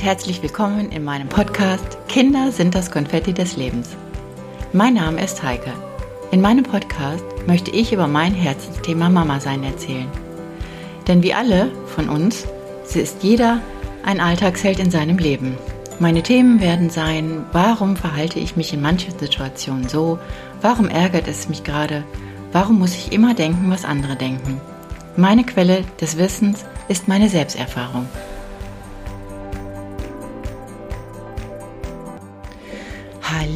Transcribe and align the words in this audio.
und 0.00 0.06
herzlich 0.06 0.42
willkommen 0.42 0.90
in 0.92 1.04
meinem 1.04 1.28
Podcast 1.28 1.98
Kinder 2.08 2.52
sind 2.52 2.74
das 2.74 2.90
Konfetti 2.90 3.34
des 3.34 3.58
Lebens. 3.58 3.90
Mein 4.72 4.94
Name 4.94 5.22
ist 5.22 5.42
Heike. 5.42 5.74
In 6.30 6.40
meinem 6.40 6.64
Podcast 6.64 7.22
möchte 7.46 7.70
ich 7.70 7.92
über 7.92 8.06
mein 8.06 8.32
Herzensthema 8.32 9.10
Mama 9.10 9.40
sein 9.40 9.62
erzählen. 9.62 10.08
Denn 11.06 11.22
wie 11.22 11.34
alle 11.34 11.70
von 11.84 12.08
uns, 12.08 12.46
ist 12.94 13.22
jeder 13.22 13.60
ein 14.02 14.20
Alltagsheld 14.20 14.78
in 14.78 14.90
seinem 14.90 15.18
Leben. 15.18 15.58
Meine 15.98 16.22
Themen 16.22 16.62
werden 16.62 16.88
sein, 16.88 17.44
warum 17.52 17.94
verhalte 17.94 18.38
ich 18.38 18.56
mich 18.56 18.72
in 18.72 18.80
manchen 18.80 19.18
Situationen 19.18 19.86
so, 19.86 20.18
warum 20.62 20.88
ärgert 20.88 21.28
es 21.28 21.50
mich 21.50 21.62
gerade, 21.62 22.04
warum 22.52 22.78
muss 22.78 22.94
ich 22.94 23.12
immer 23.12 23.34
denken, 23.34 23.70
was 23.70 23.84
andere 23.84 24.16
denken. 24.16 24.62
Meine 25.18 25.44
Quelle 25.44 25.84
des 26.00 26.16
Wissens 26.16 26.64
ist 26.88 27.06
meine 27.06 27.28
Selbsterfahrung. 27.28 28.08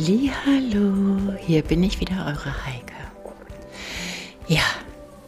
Hallo, 0.07 1.33
hier 1.41 1.63
bin 1.63 1.83
ich 1.83 1.99
wieder, 1.99 2.27
eure 2.27 2.67
Heike. 2.67 2.93
Ja, 4.47 4.61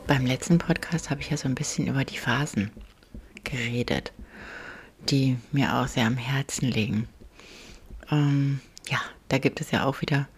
beim 0.07 0.27
letzten 0.27 0.59
Podcast 0.59 1.09
habe 1.09 1.23
ich 1.23 1.31
ja 1.31 1.39
so 1.39 1.49
ein 1.49 1.55
bisschen 1.55 1.87
über 1.87 2.05
die 2.05 2.19
Phasen 2.19 2.71
geredet, 3.43 4.13
die 5.09 5.39
mir 5.51 5.77
auch 5.77 5.89
sehr 5.89 6.07
am 6.07 6.19
Herzen 6.19 6.71
liegen. 6.71 7.09
Ähm, 8.11 8.61
ja, 8.91 8.99
da 9.31 9.39
gibt 9.39 9.63
es 9.63 9.71
ja 9.71 9.87
auch 9.87 10.03
wieder 10.03 10.29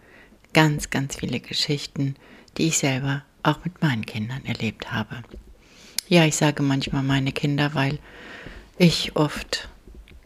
ganz, 0.53 0.89
ganz 0.89 1.17
viele 1.17 1.41
Geschichten, 1.41 2.15
die 2.57 2.67
ich 2.67 2.77
selber 2.77 3.23
auch 3.43 3.65
mit 3.65 3.81
meinen 3.81 4.05
Kindern 4.05 4.45
erlebt 4.45 4.93
habe. 4.93 5.21
Ja, 6.07 6.23
ich 6.23 6.37
sage 6.37 6.63
manchmal 6.63 7.03
meine 7.03 7.33
Kinder, 7.33 7.73
weil 7.73 7.99
ich 8.77 9.17
oft 9.17 9.67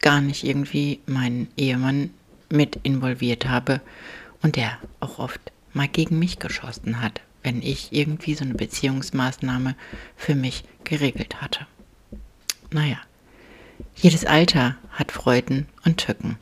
gar 0.01 0.21
nicht 0.21 0.43
irgendwie 0.43 0.99
meinen 1.07 1.47
Ehemann 1.57 2.11
mit 2.53 2.77
involviert 2.83 3.47
habe 3.47 3.81
und 4.41 4.55
der 4.55 4.77
auch 4.99 5.19
oft 5.19 5.41
mal 5.73 5.87
gegen 5.87 6.19
mich 6.19 6.39
geschossen 6.39 7.01
hat, 7.01 7.21
wenn 7.41 7.61
ich 7.61 7.91
irgendwie 7.91 8.35
so 8.35 8.43
eine 8.43 8.53
Beziehungsmaßnahme 8.53 9.75
für 10.15 10.35
mich 10.35 10.63
geregelt 10.83 11.41
hatte. 11.41 11.65
Naja, 12.71 12.97
jedes 13.95 14.25
Alter 14.25 14.77
hat 14.91 15.11
Freuden 15.11 15.67
und 15.83 15.97
Tücken. 15.97 16.37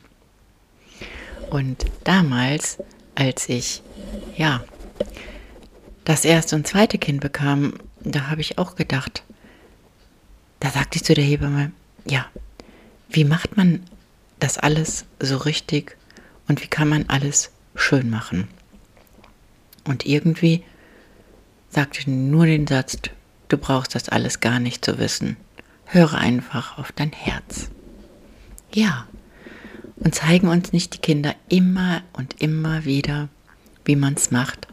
Und 1.50 1.84
damals, 2.04 2.78
als 3.14 3.48
ich, 3.48 3.82
ja, 4.36 4.64
das 6.04 6.24
erste 6.24 6.56
und 6.56 6.66
zweite 6.66 6.98
Kind 6.98 7.20
bekam, 7.20 7.74
da 8.00 8.28
habe 8.28 8.40
ich 8.40 8.58
auch 8.58 8.74
gedacht, 8.74 9.22
da 10.60 10.70
sagte 10.70 10.96
ich 10.96 11.04
zu 11.04 11.14
der 11.14 11.24
Hebamme, 11.24 11.72
ja, 12.04 12.26
wie 13.10 13.24
macht 13.24 13.56
man 13.56 13.82
das 14.40 14.58
alles 14.58 15.04
so 15.20 15.36
richtig 15.36 15.96
und 16.48 16.62
wie 16.62 16.68
kann 16.68 16.88
man 16.88 17.06
alles 17.08 17.50
schön 17.74 18.10
machen? 18.10 18.48
Und 19.84 20.06
irgendwie 20.06 20.62
sagte 21.70 22.10
nur 22.10 22.46
den 22.46 22.66
Satz, 22.66 22.98
du 23.48 23.56
brauchst 23.56 23.94
das 23.94 24.08
alles 24.08 24.40
gar 24.40 24.60
nicht 24.60 24.84
zu 24.84 24.98
wissen. 24.98 25.36
Höre 25.86 26.14
einfach 26.14 26.78
auf 26.78 26.92
dein 26.92 27.12
Herz. 27.12 27.70
Ja, 28.72 29.06
und 29.96 30.14
zeigen 30.14 30.48
uns 30.48 30.72
nicht 30.72 30.94
die 30.94 30.98
Kinder 30.98 31.34
immer 31.48 32.02
und 32.12 32.40
immer 32.40 32.84
wieder, 32.84 33.28
wie 33.84 33.96
man 33.96 34.14
es 34.14 34.30
macht, 34.30 34.66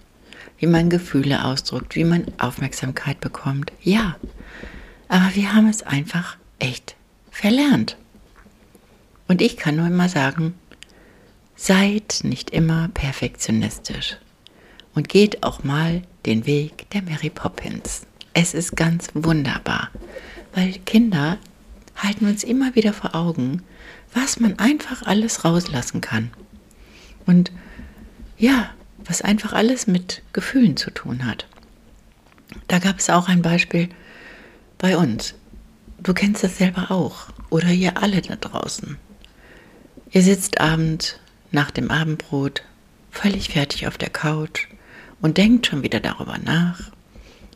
wie 0.57 0.67
man 0.67 0.89
Gefühle 0.89 1.45
ausdrückt, 1.45 1.95
wie 1.95 2.03
man 2.03 2.25
Aufmerksamkeit 2.37 3.19
bekommt. 3.19 3.71
Ja, 3.81 4.17
aber 5.07 5.35
wir 5.35 5.53
haben 5.53 5.67
es 5.67 5.83
einfach 5.83 6.37
echt 6.59 6.95
verlernt. 7.31 7.97
Und 9.27 9.41
ich 9.41 9.57
kann 9.57 9.75
nur 9.75 9.87
immer 9.87 10.09
sagen, 10.09 10.55
seid 11.59 12.21
nicht 12.23 12.51
immer 12.51 12.87
perfektionistisch 12.93 14.15
und 14.95 15.09
geht 15.09 15.43
auch 15.43 15.61
mal 15.61 16.03
den 16.25 16.45
Weg 16.45 16.89
der 16.91 17.01
Mary 17.01 17.29
Poppins. 17.29 18.07
Es 18.33 18.53
ist 18.53 18.77
ganz 18.77 19.09
wunderbar, 19.13 19.89
weil 20.55 20.71
Kinder 20.85 21.37
halten 21.97 22.27
uns 22.27 22.45
immer 22.45 22.75
wieder 22.75 22.93
vor 22.93 23.13
Augen, 23.13 23.61
was 24.13 24.39
man 24.39 24.57
einfach 24.57 25.01
alles 25.01 25.43
rauslassen 25.43 25.99
kann. 25.99 26.31
Und 27.25 27.51
ja, 28.37 28.69
was 29.03 29.21
einfach 29.21 29.51
alles 29.51 29.85
mit 29.85 30.21
Gefühlen 30.31 30.77
zu 30.77 30.91
tun 30.91 31.25
hat. 31.25 31.45
Da 32.69 32.79
gab 32.79 32.99
es 32.99 33.09
auch 33.09 33.27
ein 33.27 33.41
Beispiel 33.41 33.89
bei 34.77 34.95
uns. 34.95 35.35
Du 36.01 36.13
kennst 36.13 36.41
das 36.41 36.57
selber 36.57 36.89
auch 36.89 37.27
oder 37.49 37.67
ihr 37.67 38.01
alle 38.01 38.21
da 38.21 38.37
draußen. 38.37 38.95
Ihr 40.11 40.23
sitzt 40.23 40.61
abend 40.61 41.19
nach 41.51 41.71
dem 41.71 41.91
Abendbrot 41.91 42.63
völlig 43.11 43.49
fertig 43.49 43.87
auf 43.87 43.97
der 43.97 44.09
Couch 44.09 44.67
und 45.21 45.37
denkt 45.37 45.67
schon 45.67 45.83
wieder 45.83 45.99
darüber 45.99 46.37
nach, 46.37 46.91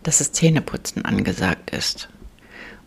dass 0.03 0.17
das 0.17 0.31
Zähneputzen 0.31 1.05
angesagt 1.05 1.71
ist. 1.71 2.09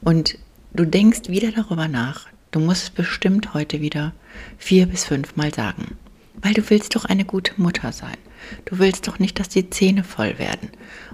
Und 0.01 0.39
du 0.75 0.85
denkst 0.85 1.29
wieder 1.29 1.53
darüber 1.53 1.89
nach, 1.89 2.27
du 2.51 2.61
musst 2.61 2.83
es 2.85 2.91
bestimmt 2.91 3.55
heute 3.55 3.81
wieder 3.81 4.13
vier 4.59 4.87
bis 4.87 5.05
fünfmal 5.05 5.55
sagen. 5.55 5.97
Weil 6.43 6.53
du 6.53 6.69
willst 6.69 6.95
doch 6.95 7.07
eine 7.07 7.25
gute 7.25 7.53
Mutter 7.57 7.93
sein. 7.93 8.17
Du 8.67 8.79
willst 8.79 9.09
doch 9.09 9.19
nicht, 9.19 9.41
dass 9.41 9.49
die 9.49 9.71
Zähne 9.71 10.05
voll 10.05 10.39
werden. 10.39 10.71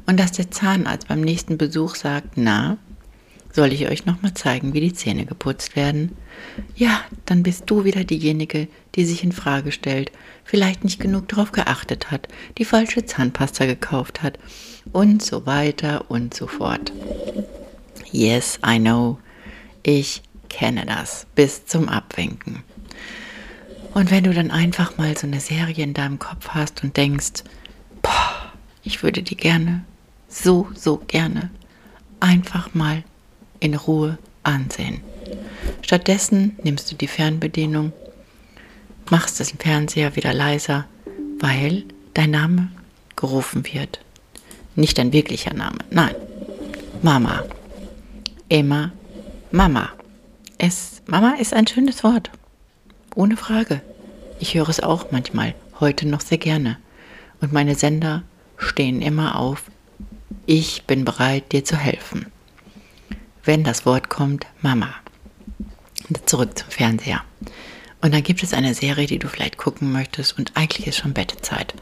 Und 0.06 0.19
dass 0.19 0.32
der 0.32 0.50
Zahnarzt 0.50 1.06
beim 1.06 1.20
nächsten 1.20 1.58
Besuch 1.58 1.94
sagt, 1.94 2.32
na, 2.34 2.76
soll 3.52 3.72
ich 3.72 3.88
euch 3.88 4.06
nochmal 4.06 4.34
zeigen, 4.34 4.72
wie 4.72 4.80
die 4.80 4.94
Zähne 4.94 5.26
geputzt 5.26 5.76
werden? 5.76 6.16
Ja, 6.74 7.02
dann 7.26 7.42
bist 7.42 7.64
du 7.66 7.84
wieder 7.84 8.04
diejenige, 8.04 8.66
die 8.94 9.04
sich 9.04 9.22
in 9.22 9.32
Frage 9.32 9.72
stellt, 9.72 10.10
vielleicht 10.44 10.84
nicht 10.84 10.98
genug 10.98 11.28
darauf 11.28 11.52
geachtet 11.52 12.10
hat, 12.10 12.28
die 12.58 12.64
falsche 12.64 13.04
Zahnpasta 13.04 13.66
gekauft 13.66 14.22
hat 14.22 14.38
und 14.92 15.22
so 15.22 15.46
weiter 15.46 16.10
und 16.10 16.34
so 16.34 16.46
fort. 16.46 16.92
Yes, 18.10 18.58
I 18.66 18.78
know. 18.78 19.18
Ich 19.82 20.22
kenne 20.48 20.84
das 20.86 21.26
bis 21.34 21.66
zum 21.66 21.88
Abwinken. 21.88 22.62
Und 23.94 24.10
wenn 24.10 24.24
du 24.24 24.32
dann 24.32 24.50
einfach 24.50 24.96
mal 24.96 25.16
so 25.16 25.26
eine 25.26 25.40
Serie 25.40 25.84
in 25.84 25.94
deinem 25.94 26.19
Kopf 26.19 26.48
hast 26.50 26.82
und 26.82 26.96
denkst, 26.96 27.44
boah, 28.00 28.52
ich 28.82 29.02
würde 29.02 29.22
die 29.22 29.36
gerne, 29.36 29.84
so, 30.28 30.69
so 30.74 30.96
gerne, 31.06 31.50
einfach 32.20 32.72
mal 32.74 33.04
in 33.62 33.75
Ruhe 33.77 34.19
ansehen. 34.43 35.00
Stattdessen 35.83 36.59
nimmst 36.65 36.91
du 36.91 36.97
die 36.97 37.06
Fernbedienung, 37.06 37.93
machst 39.09 39.39
den 39.39 39.59
Fernseher 39.59 40.17
wieder 40.17 40.34
leiser, 40.34 40.87
weil 41.39 41.84
dein 42.15 42.33
Name 42.33 42.69
gerufen 43.15 43.65
wird. 43.73 44.00
Nicht 44.75 44.99
dein 44.99 45.12
wirklicher 45.12 45.55
Name, 45.55 45.78
nein. 45.91 46.15
Mama. 47.03 47.45
Emma, 48.49 48.93
Mama. 49.50 49.91
Es, 50.59 51.03
Mama 51.06 51.34
ist 51.39 51.55
ein 51.55 51.67
schönes 51.67 52.03
Wort. 52.05 52.31
Ohne 53.15 53.37
Frage. 53.37 53.81
Ich 54.41 54.55
höre 54.55 54.69
es 54.69 54.81
auch 54.81 55.12
manchmal, 55.12 55.55
heute 55.79 56.09
noch 56.09 56.21
sehr 56.21 56.39
gerne. 56.39 56.79
Und 57.41 57.53
meine 57.53 57.77
Sender 57.77 58.25
stehen 58.56 59.03
immer 59.03 59.39
auf. 59.39 59.65
Ich 60.47 60.84
bin 60.84 61.05
bereit, 61.05 61.53
dir 61.53 61.65
zu 61.65 61.77
helfen. 61.77 62.27
Wenn 63.44 63.64
das 63.64 63.84
Wort 63.86 64.08
kommt, 64.08 64.47
Mama. 64.60 64.94
Zurück 66.26 66.56
zum 66.58 66.70
Fernseher. 66.70 67.22
Und 68.00 68.14
dann 68.14 68.22
gibt 68.22 68.42
es 68.42 68.54
eine 68.54 68.75
Serie, 68.75 69.06
die 69.06 69.19
du 69.19 69.28
vielleicht 69.28 69.56
gucken 69.56 69.92
möchtest 69.92 70.38
und 70.38 70.53
eigentlich 70.56 70.86
ist 70.86 70.98
schon 70.98 71.14
Bettezeit. 71.14 71.75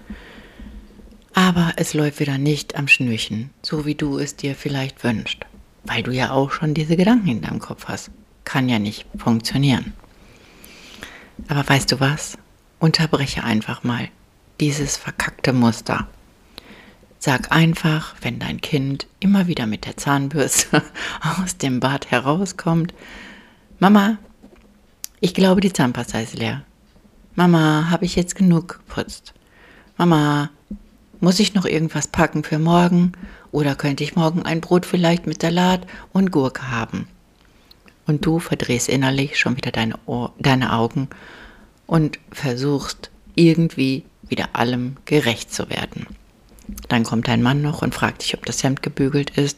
Aber 1.35 1.73
es 1.77 1.95
läuft 1.95 2.21
wieder 2.21 2.39
nicht 2.39 2.77
am 2.77 2.89
Schnürchen, 2.89 3.51
so 3.63 3.87
wie 3.87 3.95
du 3.95 4.19
es 4.19 4.37
dir 4.37 4.55
vielleicht 4.55 5.05
wünschst, 5.05 5.39
weil 5.85 6.03
du 6.03 6.13
ja 6.13 6.31
auch 6.31 6.51
schon 6.51 6.75
diese 6.75 6.97
Gedanken 6.97 7.29
in 7.29 7.43
deinem 7.43 7.59
Kopf 7.61 7.87
hast. 7.87 8.11
Kann 8.45 8.69
ja 8.69 8.79
nicht 8.79 9.07
funktionieren. 9.17 9.93
Aber 11.49 11.67
weißt 11.69 11.93
du 11.93 12.01
was? 12.01 12.37
Unterbreche 12.79 13.45
einfach 13.45 13.85
mal 13.85 14.09
dieses 14.61 14.97
verkackte 14.97 15.53
Muster. 15.53 16.09
Sag 17.21 17.53
einfach, 17.53 18.17
wenn 18.23 18.41
dein 18.41 18.61
Kind 18.61 19.07
immer 19.21 19.47
wieder 19.47 19.67
mit 19.67 19.87
der 19.87 19.97
Zahnbürste 19.97 20.83
aus 21.43 21.57
dem 21.57 21.79
Bad 21.79 22.11
herauskommt, 22.11 22.93
Mama, 23.79 24.19
ich 25.21 25.33
glaube, 25.33 25.61
die 25.61 25.73
Zahnpasta 25.73 26.21
ist 26.21 26.35
leer. 26.35 26.65
Mama, 27.37 27.91
habe 27.91 28.05
ich 28.05 28.17
jetzt 28.17 28.35
genug 28.35 28.81
geputzt? 28.87 29.35
Mama, 29.97 30.51
muss 31.21 31.39
ich 31.39 31.55
noch 31.55 31.67
irgendwas 31.67 32.09
packen 32.09 32.43
für 32.43 32.59
morgen? 32.59 33.13
Oder 33.53 33.77
könnte 33.77 34.03
ich 34.03 34.17
morgen 34.17 34.43
ein 34.43 34.61
Brot 34.61 34.85
vielleicht 34.85 35.29
mit 35.29 35.41
Salat 35.41 35.87
und 36.13 36.33
Gurke 36.33 36.71
haben? 36.71 37.07
und 38.11 38.27
du 38.27 38.41
verdrehst 38.41 38.89
innerlich 38.89 39.39
schon 39.39 39.57
wieder 39.57 39.71
deine, 39.71 39.95
Ohr, 40.07 40.35
deine 40.39 40.73
Augen 40.73 41.09
und 41.87 42.19
versuchst 42.33 43.11
irgendwie 43.37 44.05
wieder 44.23 44.49
allem 44.55 44.97
gerecht 45.05 45.55
zu 45.55 45.71
werden. 45.71 46.07
Dann 46.91 47.05
kommt 47.05 47.29
dein 47.29 47.41
Mann 47.41 47.63
noch 47.63 47.83
und 47.83 47.95
fragt 47.95 48.23
dich, 48.23 48.35
ob 48.35 48.45
das 48.45 48.65
Hemd 48.65 48.83
gebügelt 48.83 49.31
ist 49.31 49.57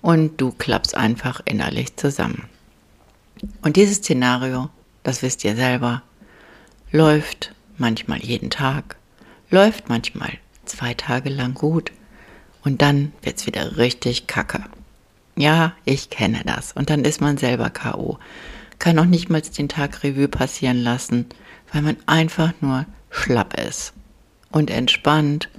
und 0.00 0.40
du 0.40 0.52
klappst 0.52 0.96
einfach 0.96 1.40
innerlich 1.44 1.96
zusammen. 1.96 2.44
Und 3.60 3.76
dieses 3.76 3.98
Szenario, 3.98 4.70
das 5.02 5.22
wisst 5.22 5.44
ihr 5.44 5.54
selber, 5.54 6.02
läuft 6.90 7.54
manchmal 7.76 8.20
jeden 8.20 8.48
Tag, 8.48 8.96
läuft 9.50 9.90
manchmal 9.90 10.32
zwei 10.64 10.94
Tage 10.94 11.28
lang 11.28 11.52
gut 11.52 11.92
und 12.64 12.80
dann 12.80 13.12
wird's 13.20 13.44
wieder 13.44 13.76
richtig 13.76 14.26
kacke. 14.26 14.64
Ja, 15.36 15.74
ich 15.84 16.08
kenne 16.08 16.40
das. 16.46 16.72
Und 16.72 16.88
dann 16.88 17.04
ist 17.04 17.20
man 17.20 17.36
selber 17.36 17.68
K.O. 17.68 18.18
Kann 18.78 18.98
auch 18.98 19.04
nicht 19.04 19.28
mal 19.28 19.42
den 19.42 19.68
Tag 19.68 20.02
Revue 20.02 20.28
passieren 20.28 20.78
lassen, 20.78 21.26
weil 21.70 21.82
man 21.82 21.98
einfach 22.06 22.54
nur 22.62 22.86
schlapp 23.10 23.60
ist 23.60 23.92
und 24.50 24.70
entspannt 24.70 25.50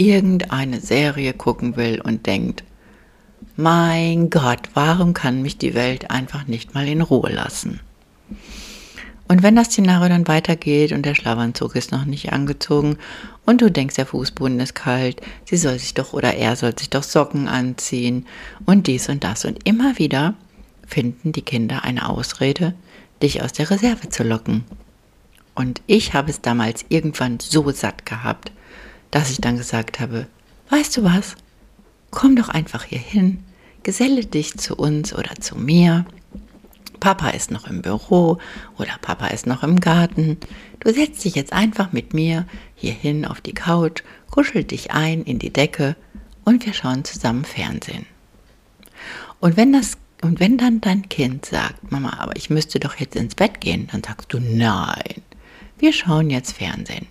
irgendeine 0.00 0.80
Serie 0.80 1.34
gucken 1.34 1.76
will 1.76 2.00
und 2.00 2.26
denkt, 2.26 2.64
mein 3.56 4.30
Gott, 4.30 4.70
warum 4.72 5.12
kann 5.12 5.42
mich 5.42 5.58
die 5.58 5.74
Welt 5.74 6.10
einfach 6.10 6.46
nicht 6.46 6.74
mal 6.74 6.88
in 6.88 7.02
Ruhe 7.02 7.30
lassen? 7.30 7.80
Und 9.28 9.42
wenn 9.42 9.54
das 9.54 9.66
Szenario 9.68 10.08
dann 10.08 10.26
weitergeht 10.26 10.92
und 10.92 11.04
der 11.04 11.14
Schlafanzug 11.14 11.76
ist 11.76 11.92
noch 11.92 12.06
nicht 12.06 12.32
angezogen 12.32 12.96
und 13.44 13.60
du 13.60 13.70
denkst, 13.70 13.96
der 13.96 14.06
Fußboden 14.06 14.58
ist 14.58 14.74
kalt, 14.74 15.20
sie 15.44 15.58
soll 15.58 15.78
sich 15.78 15.92
doch 15.92 16.14
oder 16.14 16.34
er 16.34 16.56
soll 16.56 16.76
sich 16.76 16.88
doch 16.88 17.02
Socken 17.02 17.46
anziehen 17.46 18.26
und 18.64 18.86
dies 18.86 19.08
und 19.10 19.22
das 19.22 19.44
und 19.44 19.68
immer 19.68 19.98
wieder 19.98 20.34
finden 20.86 21.32
die 21.32 21.42
Kinder 21.42 21.84
eine 21.84 22.08
Ausrede, 22.08 22.74
dich 23.22 23.42
aus 23.42 23.52
der 23.52 23.70
Reserve 23.70 24.08
zu 24.08 24.24
locken. 24.24 24.64
Und 25.54 25.82
ich 25.86 26.14
habe 26.14 26.30
es 26.30 26.40
damals 26.40 26.86
irgendwann 26.88 27.38
so 27.38 27.70
satt 27.70 28.06
gehabt, 28.06 28.50
dass 29.10 29.30
ich 29.30 29.40
dann 29.40 29.56
gesagt 29.56 30.00
habe, 30.00 30.26
weißt 30.70 30.96
du 30.96 31.04
was? 31.04 31.36
Komm 32.10 32.36
doch 32.36 32.48
einfach 32.48 32.84
hier 32.84 32.98
hin, 32.98 33.42
geselle 33.82 34.24
dich 34.24 34.56
zu 34.58 34.76
uns 34.76 35.14
oder 35.14 35.36
zu 35.36 35.56
mir. 35.56 36.06
Papa 36.98 37.30
ist 37.30 37.50
noch 37.50 37.66
im 37.66 37.82
Büro 37.82 38.38
oder 38.76 38.98
Papa 39.00 39.28
ist 39.28 39.46
noch 39.46 39.62
im 39.62 39.80
Garten. 39.80 40.38
Du 40.80 40.92
setzt 40.92 41.24
dich 41.24 41.34
jetzt 41.34 41.52
einfach 41.52 41.92
mit 41.92 42.12
mir 42.12 42.46
hier 42.74 42.92
hin 42.92 43.24
auf 43.24 43.40
die 43.40 43.54
Couch, 43.54 44.02
kuschel 44.30 44.64
dich 44.64 44.90
ein 44.90 45.22
in 45.22 45.38
die 45.38 45.52
Decke 45.52 45.96
und 46.44 46.66
wir 46.66 46.74
schauen 46.74 47.04
zusammen 47.04 47.44
Fernsehen. 47.44 48.06
Und 49.40 49.56
wenn 49.56 49.72
das 49.72 49.96
und 50.22 50.38
wenn 50.38 50.58
dann 50.58 50.82
dein 50.82 51.08
Kind 51.08 51.46
sagt, 51.46 51.90
Mama, 51.90 52.18
aber 52.18 52.36
ich 52.36 52.50
müsste 52.50 52.78
doch 52.78 52.96
jetzt 52.96 53.16
ins 53.16 53.34
Bett 53.34 53.60
gehen, 53.60 53.88
dann 53.90 54.02
sagst 54.02 54.32
du 54.32 54.38
nein. 54.38 55.22
Wir 55.78 55.94
schauen 55.94 56.28
jetzt 56.28 56.52
Fernsehen. 56.52 57.06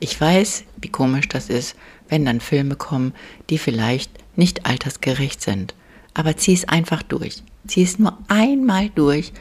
Ich 0.00 0.18
weiß, 0.18 0.64
wie 0.80 0.88
komisch 0.88 1.28
das 1.28 1.50
ist, 1.50 1.76
wenn 2.08 2.24
dann 2.24 2.40
Filme 2.40 2.74
kommen, 2.74 3.12
die 3.50 3.58
vielleicht 3.58 4.10
nicht 4.34 4.66
altersgerecht 4.66 5.42
sind. 5.42 5.74
Aber 6.14 6.36
zieh 6.36 6.54
es 6.54 6.66
einfach 6.66 7.02
durch. 7.02 7.42
Zieh 7.66 7.82
es 7.82 7.98
nur 7.98 8.18
einmal 8.28 8.88
durch 8.88 9.32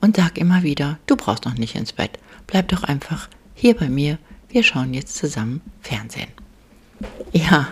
und 0.00 0.16
sag 0.16 0.38
immer 0.38 0.62
wieder, 0.62 0.98
du 1.06 1.16
brauchst 1.16 1.44
noch 1.44 1.54
nicht 1.54 1.74
ins 1.74 1.92
Bett. 1.92 2.18
Bleib 2.46 2.68
doch 2.68 2.82
einfach 2.82 3.28
hier 3.54 3.76
bei 3.76 3.90
mir. 3.90 4.18
Wir 4.48 4.62
schauen 4.62 4.94
jetzt 4.94 5.16
zusammen 5.16 5.60
Fernsehen. 5.82 6.28
Ja, 7.32 7.68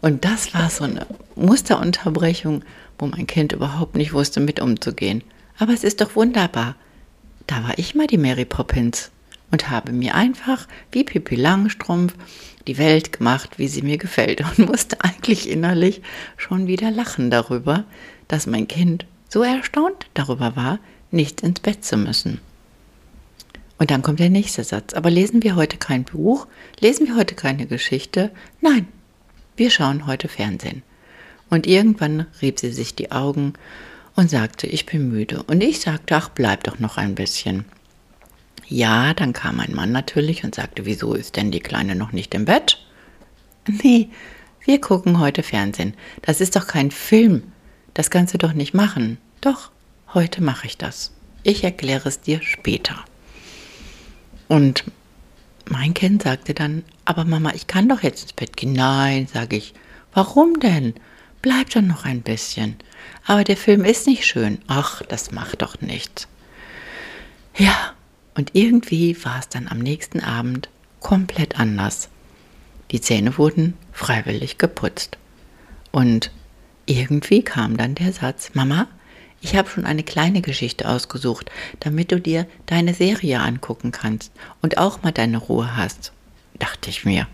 und 0.00 0.24
das 0.24 0.52
war 0.54 0.68
so 0.70 0.84
eine 0.84 1.06
Musterunterbrechung, 1.36 2.64
wo 2.98 3.06
mein 3.06 3.28
Kind 3.28 3.52
überhaupt 3.52 3.94
nicht 3.94 4.12
wusste, 4.12 4.40
mit 4.40 4.58
umzugehen. 4.60 5.22
Aber 5.58 5.72
es 5.72 5.84
ist 5.84 6.00
doch 6.00 6.16
wunderbar. 6.16 6.74
Da 7.46 7.62
war 7.62 7.78
ich 7.78 7.94
mal 7.94 8.08
die 8.08 8.18
Mary 8.18 8.44
Poppins 8.44 9.10
und 9.50 9.70
habe 9.70 9.92
mir 9.92 10.14
einfach 10.14 10.66
wie 10.92 11.04
Pippi 11.04 11.34
Langstrumpf 11.34 12.14
die 12.66 12.78
Welt 12.78 13.12
gemacht, 13.12 13.58
wie 13.58 13.68
sie 13.68 13.82
mir 13.82 13.98
gefällt 13.98 14.40
und 14.58 14.68
musste 14.68 15.02
eigentlich 15.02 15.48
innerlich 15.48 16.02
schon 16.36 16.66
wieder 16.66 16.90
lachen 16.90 17.30
darüber, 17.30 17.84
dass 18.28 18.46
mein 18.46 18.68
Kind 18.68 19.06
so 19.28 19.42
erstaunt 19.42 20.06
darüber 20.14 20.56
war, 20.56 20.78
nicht 21.10 21.42
ins 21.42 21.60
Bett 21.60 21.84
zu 21.84 21.96
müssen. 21.96 22.40
Und 23.78 23.90
dann 23.90 24.02
kommt 24.02 24.20
der 24.20 24.28
nächste 24.28 24.62
Satz. 24.62 24.92
Aber 24.92 25.10
lesen 25.10 25.42
wir 25.42 25.56
heute 25.56 25.78
kein 25.78 26.04
Buch? 26.04 26.46
Lesen 26.80 27.06
wir 27.06 27.16
heute 27.16 27.34
keine 27.34 27.66
Geschichte? 27.66 28.30
Nein, 28.60 28.86
wir 29.56 29.70
schauen 29.70 30.06
heute 30.06 30.28
Fernsehen. 30.28 30.82
Und 31.48 31.66
irgendwann 31.66 32.26
rieb 32.42 32.60
sie 32.60 32.72
sich 32.72 32.94
die 32.94 33.10
Augen 33.10 33.54
und 34.16 34.28
sagte, 34.28 34.66
ich 34.66 34.84
bin 34.84 35.08
müde. 35.08 35.42
Und 35.44 35.62
ich 35.62 35.80
sagte, 35.80 36.14
ach, 36.14 36.28
bleib 36.28 36.64
doch 36.64 36.78
noch 36.78 36.98
ein 36.98 37.14
bisschen. 37.14 37.64
Ja, 38.70 39.14
dann 39.14 39.32
kam 39.32 39.56
mein 39.56 39.74
Mann 39.74 39.90
natürlich 39.90 40.44
und 40.44 40.54
sagte, 40.54 40.86
wieso 40.86 41.14
ist 41.14 41.34
denn 41.34 41.50
die 41.50 41.58
Kleine 41.58 41.96
noch 41.96 42.12
nicht 42.12 42.32
im 42.34 42.44
Bett? 42.44 42.78
Nee, 43.66 44.10
wir 44.64 44.80
gucken 44.80 45.18
heute 45.18 45.42
Fernsehen. 45.42 45.94
Das 46.22 46.40
ist 46.40 46.54
doch 46.54 46.68
kein 46.68 46.92
Film. 46.92 47.52
Das 47.94 48.10
kannst 48.10 48.32
du 48.32 48.38
doch 48.38 48.52
nicht 48.52 48.72
machen. 48.72 49.18
Doch, 49.40 49.72
heute 50.14 50.40
mache 50.40 50.68
ich 50.68 50.78
das. 50.78 51.12
Ich 51.42 51.64
erkläre 51.64 52.08
es 52.08 52.20
dir 52.20 52.42
später. 52.42 52.94
Und 54.46 54.84
mein 55.68 55.92
Kind 55.92 56.22
sagte 56.22 56.54
dann, 56.54 56.84
aber 57.04 57.24
Mama, 57.24 57.52
ich 57.54 57.66
kann 57.66 57.88
doch 57.88 58.04
jetzt 58.04 58.22
ins 58.22 58.32
Bett 58.34 58.56
gehen. 58.56 58.72
Nein, 58.72 59.26
sage 59.26 59.56
ich. 59.56 59.74
Warum 60.14 60.60
denn? 60.60 60.94
Bleib 61.42 61.70
doch 61.70 61.82
noch 61.82 62.04
ein 62.04 62.22
bisschen. 62.22 62.76
Aber 63.26 63.42
der 63.42 63.56
Film 63.56 63.84
ist 63.84 64.06
nicht 64.06 64.24
schön. 64.26 64.60
Ach, 64.68 65.02
das 65.02 65.32
macht 65.32 65.62
doch 65.62 65.80
nichts. 65.80 66.28
Ja, 67.56 67.94
und 68.40 68.52
irgendwie 68.54 69.22
war 69.22 69.38
es 69.38 69.50
dann 69.50 69.68
am 69.68 69.80
nächsten 69.80 70.20
Abend 70.20 70.70
komplett 71.00 71.60
anders. 71.60 72.08
Die 72.90 73.02
Zähne 73.02 73.36
wurden 73.36 73.74
freiwillig 73.92 74.56
geputzt. 74.56 75.18
Und 75.90 76.30
irgendwie 76.86 77.42
kam 77.42 77.76
dann 77.76 77.96
der 77.96 78.14
Satz, 78.14 78.52
Mama, 78.54 78.88
ich 79.42 79.56
habe 79.56 79.68
schon 79.68 79.84
eine 79.84 80.04
kleine 80.04 80.40
Geschichte 80.40 80.88
ausgesucht, 80.88 81.50
damit 81.80 82.12
du 82.12 82.18
dir 82.18 82.46
deine 82.64 82.94
Serie 82.94 83.40
angucken 83.40 83.92
kannst 83.92 84.32
und 84.62 84.78
auch 84.78 85.02
mal 85.02 85.12
deine 85.12 85.36
Ruhe 85.36 85.76
hast. 85.76 86.12
Dachte 86.58 86.88
ich 86.88 87.04
mir. 87.04 87.26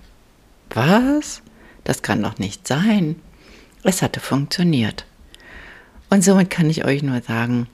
Was? 0.71 1.41
Das 1.85 2.03
kann 2.03 2.21
doch 2.21 2.41
nicht 2.41 2.67
sein. 2.67 3.15
Es 3.85 4.03
hatte 4.03 4.19
funktioniert. 4.19 5.07
Und 6.11 6.25
somit 6.25 6.51
kann 6.51 6.69
ich 6.69 6.85
euch 6.85 7.05
nur 7.05 7.23
sagen, 7.23 7.69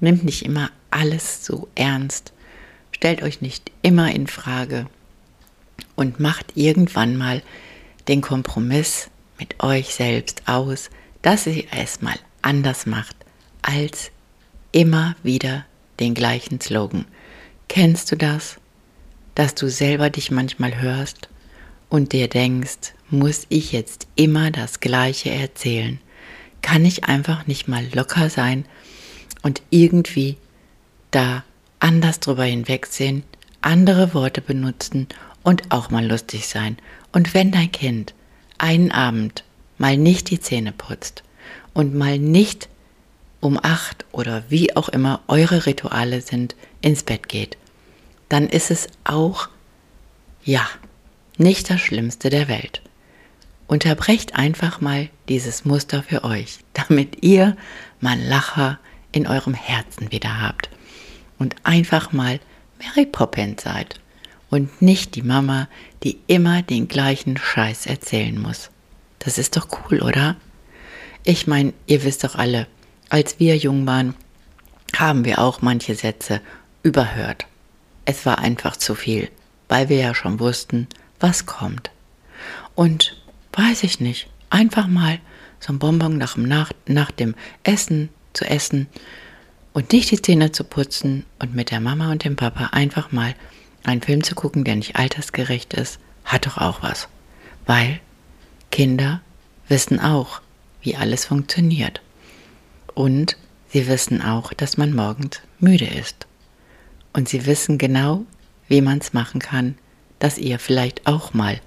nehmt 0.00 0.24
nicht 0.24 0.44
immer 0.44 0.70
alles 0.90 1.46
so 1.46 1.68
ernst. 1.74 2.33
Stellt 3.04 3.22
euch 3.22 3.42
nicht 3.42 3.70
immer 3.82 4.14
in 4.14 4.26
Frage 4.26 4.86
und 5.94 6.20
macht 6.20 6.52
irgendwann 6.54 7.18
mal 7.18 7.42
den 8.08 8.22
Kompromiss 8.22 9.10
mit 9.38 9.62
euch 9.62 9.94
selbst 9.94 10.40
aus, 10.46 10.88
dass 11.20 11.46
ihr 11.46 11.64
es 11.70 12.00
mal 12.00 12.18
anders 12.40 12.86
macht 12.86 13.14
als 13.60 14.10
immer 14.72 15.16
wieder 15.22 15.66
den 16.00 16.14
gleichen 16.14 16.62
Slogan. 16.62 17.04
Kennst 17.68 18.10
du 18.10 18.16
das? 18.16 18.56
Dass 19.34 19.54
du 19.54 19.68
selber 19.68 20.08
dich 20.08 20.30
manchmal 20.30 20.80
hörst 20.80 21.28
und 21.90 22.14
dir 22.14 22.28
denkst, 22.28 22.94
muss 23.10 23.44
ich 23.50 23.72
jetzt 23.72 24.06
immer 24.16 24.50
das 24.50 24.80
Gleiche 24.80 25.28
erzählen? 25.28 26.00
Kann 26.62 26.86
ich 26.86 27.04
einfach 27.04 27.46
nicht 27.46 27.68
mal 27.68 27.84
locker 27.92 28.30
sein 28.30 28.64
und 29.42 29.60
irgendwie 29.68 30.38
da 31.10 31.44
anders 31.84 32.18
drüber 32.18 32.44
hinwegsehen, 32.44 33.24
andere 33.60 34.14
Worte 34.14 34.40
benutzen 34.40 35.06
und 35.42 35.70
auch 35.70 35.90
mal 35.90 36.06
lustig 36.06 36.48
sein. 36.48 36.78
Und 37.12 37.34
wenn 37.34 37.52
dein 37.52 37.70
Kind 37.70 38.14
einen 38.56 38.90
Abend 38.90 39.44
mal 39.76 39.98
nicht 39.98 40.30
die 40.30 40.40
Zähne 40.40 40.72
putzt 40.72 41.22
und 41.74 41.94
mal 41.94 42.18
nicht 42.18 42.70
um 43.40 43.60
acht 43.62 44.06
oder 44.12 44.44
wie 44.48 44.74
auch 44.74 44.88
immer 44.88 45.20
eure 45.28 45.66
Rituale 45.66 46.22
sind, 46.22 46.56
ins 46.80 47.02
Bett 47.02 47.28
geht, 47.28 47.58
dann 48.30 48.48
ist 48.48 48.70
es 48.70 48.88
auch, 49.04 49.50
ja, 50.42 50.66
nicht 51.36 51.68
das 51.68 51.82
Schlimmste 51.82 52.30
der 52.30 52.48
Welt. 52.48 52.80
Unterbrecht 53.66 54.36
einfach 54.36 54.80
mal 54.80 55.10
dieses 55.28 55.66
Muster 55.66 56.02
für 56.02 56.24
euch, 56.24 56.60
damit 56.72 57.22
ihr 57.22 57.58
mal 58.00 58.18
Lacher 58.18 58.78
in 59.12 59.26
eurem 59.26 59.52
Herzen 59.54 60.10
wieder 60.12 60.40
habt 60.40 60.70
und 61.44 61.56
einfach 61.62 62.10
mal 62.10 62.40
Mary 62.78 63.04
Poppins 63.04 63.64
seid 63.64 64.00
und 64.48 64.80
nicht 64.80 65.14
die 65.14 65.22
Mama, 65.22 65.68
die 66.02 66.18
immer 66.26 66.62
den 66.62 66.88
gleichen 66.88 67.36
Scheiß 67.36 67.84
erzählen 67.84 68.40
muss. 68.40 68.70
Das 69.18 69.36
ist 69.36 69.58
doch 69.58 69.68
cool, 69.90 70.00
oder? 70.00 70.36
Ich 71.22 71.46
meine, 71.46 71.74
ihr 71.86 72.02
wisst 72.02 72.24
doch 72.24 72.34
alle, 72.34 72.66
als 73.10 73.38
wir 73.40 73.58
jung 73.58 73.86
waren, 73.86 74.14
haben 74.96 75.26
wir 75.26 75.38
auch 75.38 75.60
manche 75.60 75.94
Sätze 75.94 76.40
überhört. 76.82 77.44
Es 78.06 78.24
war 78.24 78.38
einfach 78.38 78.78
zu 78.78 78.94
viel, 78.94 79.28
weil 79.68 79.90
wir 79.90 79.98
ja 79.98 80.14
schon 80.14 80.40
wussten, 80.40 80.88
was 81.20 81.44
kommt. 81.44 81.90
Und 82.74 83.22
weiß 83.52 83.82
ich 83.82 84.00
nicht, 84.00 84.30
einfach 84.48 84.86
mal 84.86 85.18
so 85.60 85.74
ein 85.74 85.78
Bonbon 85.78 86.16
nach 86.16 86.36
dem, 86.36 86.44
nach, 86.44 86.72
nach 86.86 87.10
dem 87.10 87.34
Essen 87.64 88.08
zu 88.32 88.46
essen 88.46 88.88
und 89.74 89.92
nicht 89.92 90.10
die 90.12 90.22
Zähne 90.22 90.52
zu 90.52 90.64
putzen 90.64 91.26
und 91.40 91.54
mit 91.54 91.70
der 91.70 91.80
Mama 91.80 92.10
und 92.10 92.24
dem 92.24 92.36
Papa 92.36 92.68
einfach 92.72 93.12
mal 93.12 93.34
einen 93.82 94.00
Film 94.00 94.22
zu 94.22 94.34
gucken, 94.34 94.64
der 94.64 94.76
nicht 94.76 94.96
altersgerecht 94.96 95.74
ist, 95.74 95.98
hat 96.24 96.46
doch 96.46 96.56
auch 96.56 96.82
was. 96.82 97.08
Weil 97.66 98.00
Kinder 98.70 99.20
wissen 99.68 100.00
auch, 100.00 100.40
wie 100.80 100.96
alles 100.96 101.26
funktioniert. 101.26 102.00
Und 102.94 103.36
sie 103.68 103.86
wissen 103.88 104.22
auch, 104.22 104.52
dass 104.52 104.76
man 104.76 104.94
morgens 104.94 105.40
müde 105.58 105.86
ist. 105.86 106.26
Und 107.12 107.28
sie 107.28 107.44
wissen 107.44 107.76
genau, 107.76 108.24
wie 108.68 108.80
man 108.80 108.98
es 108.98 109.12
machen 109.12 109.40
kann, 109.40 109.76
dass 110.20 110.38
ihr 110.38 110.58
vielleicht 110.58 111.06
auch 111.06 111.34
mal 111.34 111.60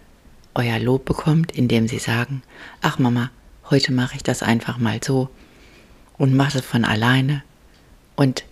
euer 0.56 0.80
Lob 0.80 1.06
bekommt, 1.06 1.52
indem 1.52 1.88
sie 1.88 2.00
sagen, 2.00 2.42
ach 2.82 3.00
Mama, 3.00 3.30
heute 3.70 3.92
mache 3.92 4.16
ich 4.16 4.24
das 4.24 4.44
einfach 4.44 4.78
mal 4.78 5.02
so 5.04 5.30
und 6.18 6.36
mache 6.36 6.60
es 6.60 6.66
von 6.66 6.86
alleine 6.86 7.44
und 8.18 8.44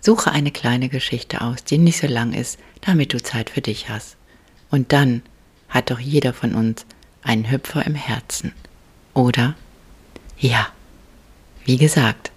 suche 0.00 0.30
eine 0.30 0.52
kleine 0.52 0.88
Geschichte 0.88 1.40
aus, 1.40 1.64
die 1.64 1.78
nicht 1.78 1.98
so 1.98 2.06
lang 2.06 2.32
ist, 2.32 2.60
damit 2.82 3.12
du 3.12 3.20
Zeit 3.20 3.50
für 3.50 3.60
dich 3.60 3.88
hast. 3.88 4.16
Und 4.70 4.92
dann 4.92 5.22
hat 5.68 5.90
doch 5.90 5.98
jeder 5.98 6.32
von 6.32 6.54
uns 6.54 6.86
einen 7.22 7.50
Hüpfer 7.50 7.84
im 7.84 7.96
Herzen. 7.96 8.52
Oder? 9.14 9.56
Ja. 10.38 10.68
Wie 11.64 11.76
gesagt, 11.76 12.30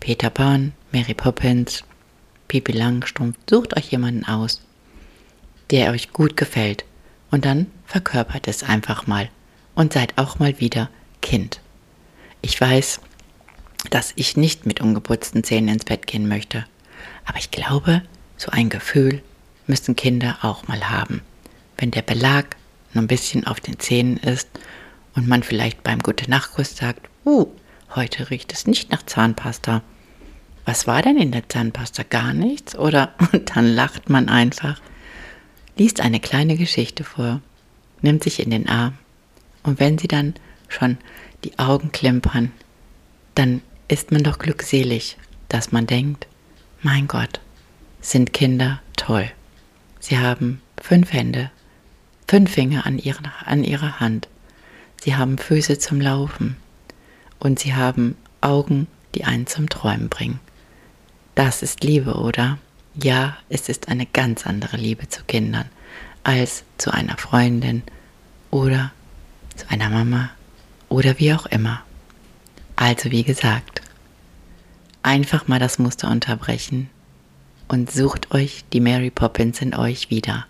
Peter 0.00 0.30
Pan, 0.30 0.72
Mary 0.92 1.14
Poppins, 1.14 1.84
Pipi 2.48 2.72
Langstrumpf, 2.72 3.36
sucht 3.48 3.76
euch 3.76 3.90
jemanden 3.90 4.24
aus, 4.24 4.60
der 5.70 5.92
euch 5.92 6.12
gut 6.12 6.36
gefällt 6.36 6.84
und 7.30 7.44
dann 7.44 7.66
verkörpert 7.86 8.48
es 8.48 8.62
einfach 8.62 9.06
mal 9.06 9.30
und 9.74 9.92
seid 9.92 10.18
auch 10.18 10.38
mal 10.38 10.60
wieder 10.60 10.90
Kind. 11.22 11.60
Ich 12.42 12.60
weiß, 12.60 13.00
dass 13.90 14.12
ich 14.16 14.36
nicht 14.36 14.66
mit 14.66 14.80
ungeputzten 14.80 15.42
Zähnen 15.44 15.68
ins 15.68 15.84
Bett 15.84 16.06
gehen 16.06 16.28
möchte, 16.28 16.66
aber 17.24 17.38
ich 17.38 17.50
glaube, 17.50 18.02
so 18.36 18.50
ein 18.50 18.68
Gefühl 18.68 19.22
müssen 19.66 19.96
Kinder 19.96 20.38
auch 20.42 20.68
mal 20.68 20.90
haben. 20.90 21.22
Wenn 21.78 21.90
der 21.90 22.02
Belag 22.02 22.56
noch 22.92 23.02
ein 23.02 23.08
bisschen 23.08 23.46
auf 23.46 23.60
den 23.60 23.78
Zähnen 23.78 24.16
ist 24.18 24.48
und 25.14 25.28
man 25.28 25.42
vielleicht 25.42 25.82
beim 25.82 26.00
Gute 26.00 26.28
Nachtkuss 26.28 26.76
sagt, 26.76 27.08
uh, 27.24 27.46
heute 27.94 28.30
riecht 28.30 28.52
es 28.52 28.66
nicht 28.66 28.90
nach 28.90 29.04
Zahnpasta. 29.04 29.82
Was 30.64 30.86
war 30.86 31.02
denn 31.02 31.16
in 31.16 31.32
der 31.32 31.48
Zahnpasta? 31.48 32.02
Gar 32.02 32.34
nichts? 32.34 32.76
Oder 32.76 33.14
und 33.32 33.56
dann 33.56 33.66
lacht 33.66 34.10
man 34.10 34.28
einfach, 34.28 34.80
liest 35.78 36.00
eine 36.00 36.20
kleine 36.20 36.56
Geschichte 36.56 37.04
vor, 37.04 37.40
nimmt 38.02 38.24
sich 38.24 38.40
in 38.40 38.50
den 38.50 38.68
Arm 38.68 38.94
und 39.62 39.80
wenn 39.80 39.98
sie 39.98 40.08
dann 40.08 40.34
schon 40.68 40.98
die 41.44 41.58
Augen 41.58 41.92
klimpern, 41.92 42.52
dann 43.34 43.62
ist 43.90 44.12
man 44.12 44.22
doch 44.22 44.38
glückselig, 44.38 45.16
dass 45.48 45.72
man 45.72 45.86
denkt, 45.86 46.28
mein 46.80 47.08
Gott, 47.08 47.40
sind 48.00 48.32
Kinder 48.32 48.80
toll. 48.96 49.28
Sie 49.98 50.16
haben 50.16 50.62
fünf 50.80 51.12
Hände, 51.12 51.50
fünf 52.28 52.52
Finger 52.52 52.86
an, 52.86 52.98
ihren, 52.98 53.28
an 53.44 53.64
ihrer 53.64 53.98
Hand. 53.98 54.28
Sie 55.02 55.16
haben 55.16 55.38
Füße 55.38 55.80
zum 55.80 56.00
Laufen 56.00 56.56
und 57.40 57.58
sie 57.58 57.74
haben 57.74 58.16
Augen, 58.40 58.86
die 59.16 59.24
einen 59.24 59.48
zum 59.48 59.68
Träumen 59.68 60.08
bringen. 60.08 60.38
Das 61.34 61.62
ist 61.62 61.82
Liebe, 61.82 62.14
oder? 62.14 62.58
Ja, 62.94 63.36
es 63.48 63.68
ist 63.68 63.88
eine 63.88 64.06
ganz 64.06 64.46
andere 64.46 64.76
Liebe 64.76 65.08
zu 65.08 65.24
Kindern 65.24 65.68
als 66.22 66.62
zu 66.78 66.92
einer 66.92 67.16
Freundin 67.16 67.82
oder 68.52 68.92
zu 69.56 69.68
einer 69.68 69.90
Mama 69.90 70.30
oder 70.88 71.18
wie 71.18 71.34
auch 71.34 71.46
immer. 71.46 71.82
Also 72.80 73.10
wie 73.10 73.24
gesagt, 73.24 73.82
einfach 75.02 75.46
mal 75.46 75.58
das 75.58 75.78
Muster 75.78 76.10
unterbrechen 76.10 76.88
und 77.68 77.90
sucht 77.90 78.32
euch 78.32 78.64
die 78.72 78.80
Mary 78.80 79.10
Poppins 79.10 79.60
in 79.60 79.74
euch 79.74 80.08
wieder. 80.08 80.46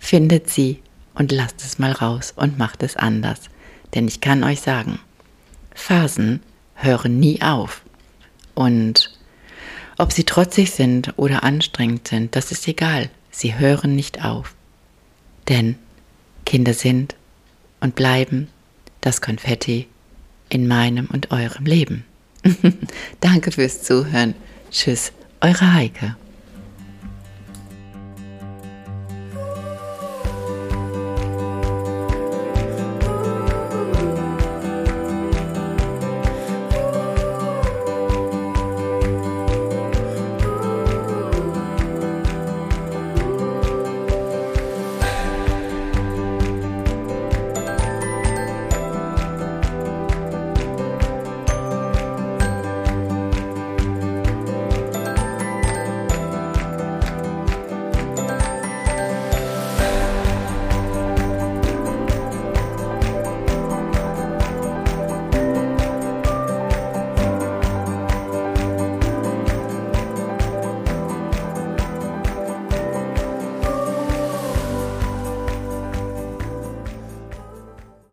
Findet 0.00 0.50
sie 0.50 0.82
und 1.14 1.30
lasst 1.30 1.62
es 1.62 1.78
mal 1.78 1.92
raus 1.92 2.32
und 2.34 2.58
macht 2.58 2.82
es 2.82 2.96
anders. 2.96 3.42
Denn 3.94 4.08
ich 4.08 4.20
kann 4.20 4.42
euch 4.42 4.60
sagen, 4.60 4.98
Phasen 5.72 6.40
hören 6.74 7.20
nie 7.20 7.40
auf. 7.40 7.82
Und 8.56 9.16
ob 9.96 10.10
sie 10.10 10.24
trotzig 10.24 10.72
sind 10.72 11.14
oder 11.18 11.44
anstrengend 11.44 12.08
sind, 12.08 12.34
das 12.34 12.50
ist 12.50 12.66
egal. 12.66 13.10
Sie 13.30 13.56
hören 13.56 13.94
nicht 13.94 14.24
auf. 14.24 14.56
Denn 15.48 15.76
Kinder 16.44 16.74
sind 16.74 17.14
und 17.78 17.94
bleiben 17.94 18.48
das 19.02 19.20
Konfetti 19.20 19.86
in 20.50 20.68
meinem 20.68 21.06
und 21.06 21.30
eurem 21.30 21.64
Leben. 21.64 22.04
Danke 23.20 23.52
fürs 23.52 23.82
Zuhören. 23.82 24.34
Tschüss, 24.70 25.12
eure 25.40 25.72
Heike. 25.74 26.16